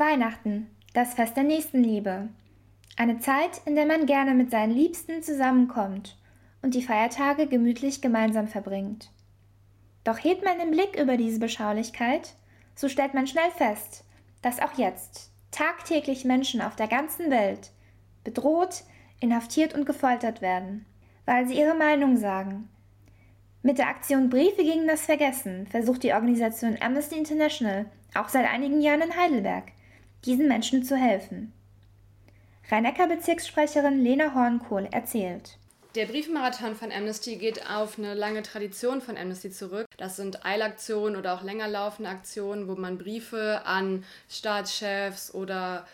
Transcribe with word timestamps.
Weihnachten, 0.00 0.74
das 0.94 1.12
Fest 1.12 1.36
der 1.36 1.44
Nächstenliebe. 1.44 2.30
Eine 2.96 3.18
Zeit, 3.20 3.60
in 3.66 3.74
der 3.74 3.84
man 3.84 4.06
gerne 4.06 4.32
mit 4.32 4.50
seinen 4.50 4.72
Liebsten 4.72 5.22
zusammenkommt 5.22 6.16
und 6.62 6.74
die 6.74 6.82
Feiertage 6.82 7.46
gemütlich 7.46 8.00
gemeinsam 8.00 8.48
verbringt. 8.48 9.10
Doch 10.02 10.16
hebt 10.16 10.42
man 10.42 10.58
den 10.58 10.70
Blick 10.70 10.98
über 10.98 11.18
diese 11.18 11.38
Beschaulichkeit, 11.38 12.34
so 12.74 12.88
stellt 12.88 13.12
man 13.12 13.26
schnell 13.26 13.50
fest, 13.50 14.04
dass 14.40 14.58
auch 14.58 14.78
jetzt 14.78 15.32
tagtäglich 15.50 16.24
Menschen 16.24 16.62
auf 16.62 16.76
der 16.76 16.88
ganzen 16.88 17.30
Welt 17.30 17.70
bedroht, 18.24 18.84
inhaftiert 19.20 19.74
und 19.74 19.84
gefoltert 19.84 20.40
werden, 20.40 20.86
weil 21.26 21.46
sie 21.46 21.58
ihre 21.58 21.74
Meinung 21.74 22.16
sagen. 22.16 22.70
Mit 23.62 23.76
der 23.76 23.88
Aktion 23.88 24.30
Briefe 24.30 24.64
gegen 24.64 24.86
das 24.86 25.02
Vergessen 25.02 25.66
versucht 25.66 26.02
die 26.04 26.14
Organisation 26.14 26.78
Amnesty 26.80 27.18
International 27.18 27.84
auch 28.14 28.30
seit 28.30 28.50
einigen 28.50 28.80
Jahren 28.80 29.02
in 29.02 29.14
Heidelberg 29.14 29.64
diesen 30.24 30.48
Menschen 30.48 30.84
zu 30.84 30.96
helfen. 30.96 31.52
Rhein-Neckar-Bezirkssprecherin 32.70 34.02
Lena 34.02 34.34
Hornkohl 34.34 34.88
erzählt. 34.90 35.56
Der 35.96 36.06
Briefmarathon 36.06 36.76
von 36.76 36.92
Amnesty 36.92 37.34
geht 37.34 37.68
auf 37.68 37.98
eine 37.98 38.14
lange 38.14 38.42
Tradition 38.42 39.00
von 39.00 39.16
Amnesty 39.16 39.50
zurück. 39.50 39.86
Das 39.96 40.14
sind 40.14 40.46
Eilaktionen 40.46 41.16
oder 41.16 41.34
auch 41.34 41.42
länger 41.42 41.66
laufende 41.66 42.10
Aktionen, 42.10 42.68
wo 42.68 42.76
man 42.76 42.96
Briefe 42.96 43.62
an 43.64 44.04
Staatschefs 44.28 45.34
oder 45.34 45.84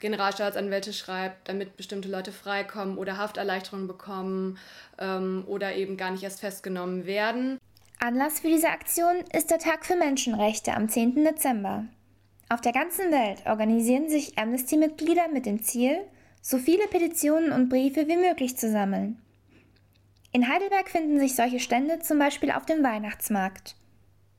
Generalstaatsanwälte 0.00 0.92
schreibt, 0.92 1.48
damit 1.48 1.78
bestimmte 1.78 2.10
Leute 2.10 2.32
freikommen 2.32 2.98
oder 2.98 3.16
Hafterleichterungen 3.16 3.86
bekommen 3.86 4.58
ähm, 4.98 5.44
oder 5.46 5.74
eben 5.74 5.96
gar 5.96 6.10
nicht 6.10 6.22
erst 6.22 6.40
festgenommen 6.40 7.06
werden. 7.06 7.58
Anlass 7.98 8.40
für 8.40 8.48
diese 8.48 8.68
Aktion 8.68 9.24
ist 9.32 9.50
der 9.50 9.58
Tag 9.58 9.86
für 9.86 9.96
Menschenrechte 9.96 10.74
am 10.74 10.90
10. 10.90 11.24
Dezember. 11.24 11.86
Auf 12.48 12.60
der 12.60 12.72
ganzen 12.72 13.10
Welt 13.10 13.44
organisieren 13.46 14.08
sich 14.08 14.38
Amnesty-Mitglieder 14.38 15.28
mit 15.28 15.46
dem 15.46 15.62
Ziel, 15.62 15.98
so 16.40 16.58
viele 16.58 16.86
Petitionen 16.86 17.50
und 17.50 17.68
Briefe 17.68 18.06
wie 18.06 18.16
möglich 18.16 18.56
zu 18.56 18.70
sammeln. 18.70 19.20
In 20.30 20.48
Heidelberg 20.48 20.88
finden 20.88 21.18
sich 21.18 21.34
solche 21.34 21.58
Stände 21.58 21.98
zum 21.98 22.18
Beispiel 22.18 22.52
auf 22.52 22.64
dem 22.64 22.84
Weihnachtsmarkt. 22.84 23.74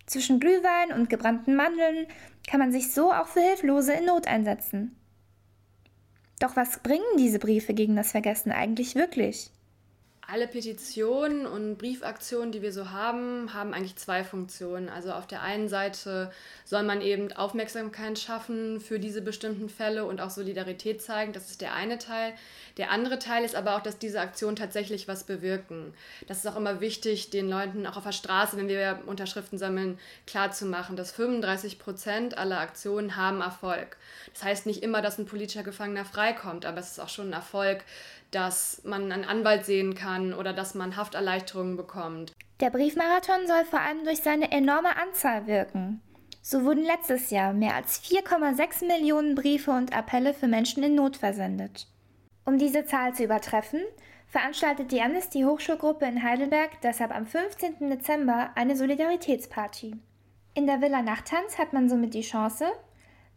Zwischen 0.06 0.40
Glühwein 0.40 0.94
und 0.94 1.10
gebrannten 1.10 1.56
Mandeln 1.56 2.08
kann 2.50 2.62
man 2.62 2.72
sich 2.72 2.94
so 2.94 3.12
auch 3.12 3.28
für 3.28 3.42
Hilflose 3.42 3.94
in 3.94 4.06
Not 4.06 4.26
einsetzen. 4.26 4.96
Doch 6.40 6.56
was 6.56 6.80
bringen 6.80 7.04
diese 7.18 7.40
Briefe 7.40 7.74
gegen 7.74 7.98
das 7.98 8.12
Vergessen 8.12 8.54
eigentlich 8.54 8.96
wirklich? 8.96 9.52
Alle 10.30 10.48
Petitionen 10.48 11.46
und 11.46 11.78
Briefaktionen, 11.78 12.52
die 12.52 12.62
wir 12.62 12.74
so 12.74 12.92
haben, 12.92 13.54
haben 13.54 13.74
eigentlich 13.74 13.96
zwei 13.96 14.26
Funktionen. 14.26 14.90
Also 14.90 15.14
auf 15.14 15.26
der 15.26 15.42
einen 15.42 15.70
Seite 15.70 16.32
soll 16.66 16.84
man 16.84 17.02
eben 17.02 17.32
Aufmerksamkeit 17.32 18.20
schaffen 18.20 18.82
für 18.82 19.00
diese 19.00 19.22
bestimmten 19.22 19.70
Fälle 19.70 20.04
und 20.04 20.20
auch 20.20 20.30
Solidarität 20.30 21.02
zeigen. 21.02 21.32
Das 21.32 21.50
ist 21.50 21.62
der 21.62 21.74
eine 21.74 21.98
Teil. 21.98 22.34
Der 22.76 22.92
andere 22.92 23.20
Teil 23.20 23.46
ist 23.46 23.56
aber 23.56 23.78
auch, 23.78 23.82
dass 23.82 24.00
diese 24.00 24.20
Aktionen 24.20 24.58
tatsächlich 24.58 25.08
was 25.08 25.24
bewirken. 25.24 25.94
Das 26.28 26.40
ist 26.40 26.48
auch 26.48 26.58
immer 26.58 26.82
wichtig, 26.82 27.30
den 27.30 27.50
Leuten 27.50 27.88
auch 27.88 27.96
auf 27.96 28.04
der 28.04 28.12
Straße, 28.12 28.58
wenn 28.58 28.68
wir 28.68 29.04
Unterschriften 29.06 29.58
sammeln, 29.58 29.98
klarzumachen, 30.26 30.98
dass 30.98 31.14
35 31.14 31.80
Prozent 31.80 32.38
aller 32.38 32.60
Aktionen 32.60 33.16
haben 33.16 33.40
Erfolg. 33.40 33.96
Das 34.34 34.44
heißt 34.44 34.66
nicht 34.66 34.84
immer, 34.84 35.02
dass 35.02 35.18
ein 35.18 35.26
politischer 35.26 35.64
Gefangener 35.64 36.04
freikommt, 36.04 36.66
aber 36.66 36.80
es 36.80 36.92
ist 36.92 37.00
auch 37.00 37.10
schon 37.10 37.30
ein 37.30 37.34
Erfolg, 37.34 37.86
dass 38.32 38.82
man 38.84 39.10
einen 39.12 39.24
Anwalt 39.24 39.66
sehen 39.66 39.96
kann 39.96 40.17
oder 40.34 40.54
dass 40.54 40.76
man 40.76 40.96
Hafterleichterungen 40.96 41.78
bekommt. 41.78 42.34
Der 42.60 42.70
Briefmarathon 42.70 43.48
soll 43.48 43.66
vor 43.66 43.82
allem 43.82 44.04
durch 44.04 44.22
seine 44.24 44.52
enorme 44.52 44.98
Anzahl 44.98 45.48
wirken. 45.48 46.02
So 46.42 46.64
wurden 46.64 46.84
letztes 46.84 47.30
Jahr 47.30 47.54
mehr 47.54 47.76
als 47.76 48.02
4,6 48.02 48.88
Millionen 48.88 49.36
Briefe 49.36 49.72
und 49.72 49.96
Appelle 49.96 50.34
für 50.34 50.48
Menschen 50.48 50.82
in 50.82 50.96
Not 50.96 51.18
versendet. 51.18 51.88
Um 52.46 52.58
diese 52.58 52.86
Zahl 52.86 53.14
zu 53.14 53.26
übertreffen, 53.26 53.82
veranstaltet 54.28 54.92
die 54.92 55.02
Amnesty 55.02 55.44
Hochschulgruppe 55.44 56.06
in 56.06 56.24
Heidelberg 56.24 56.82
deshalb 56.82 57.14
am 57.14 57.26
15. 57.26 57.90
Dezember 57.90 58.52
eine 58.56 58.78
Solidaritätsparty. 58.78 59.98
In 60.54 60.66
der 60.66 60.82
Villa 60.82 61.02
Nachttanz 61.02 61.58
hat 61.58 61.74
man 61.74 61.90
somit 61.90 62.14
die 62.14 62.22
Chance, 62.22 62.66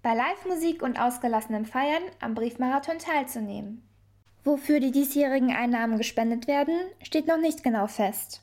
bei 0.02 0.14
Live-Musik 0.14 0.82
und 0.82 0.98
ausgelassenem 0.98 1.64
Feiern 1.64 2.02
am 2.20 2.34
Briefmarathon 2.34 2.98
teilzunehmen. 2.98 3.86
Wofür 4.44 4.80
die 4.80 4.90
diesjährigen 4.90 5.50
Einnahmen 5.54 5.98
gespendet 5.98 6.46
werden, 6.46 6.78
steht 7.02 7.26
noch 7.26 7.38
nicht 7.38 7.62
genau 7.62 7.86
fest. 7.86 8.40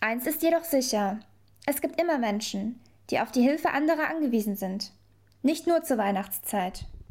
Eins 0.00 0.26
ist 0.26 0.42
jedoch 0.42 0.64
sicher. 0.64 1.20
Es 1.66 1.80
gibt 1.80 2.00
immer 2.00 2.18
Menschen, 2.18 2.80
die 3.10 3.20
auf 3.20 3.30
die 3.30 3.42
Hilfe 3.42 3.70
anderer 3.70 4.08
angewiesen 4.08 4.56
sind. 4.56 4.92
Nicht 5.42 5.66
nur 5.66 5.82
zur 5.82 5.98
Weihnachtszeit. 5.98 6.86